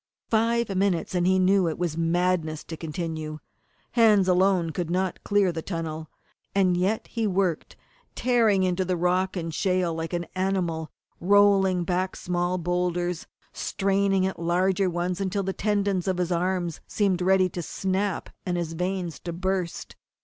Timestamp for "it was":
1.73-1.95